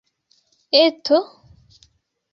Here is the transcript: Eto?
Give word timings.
Eto? 0.83 1.17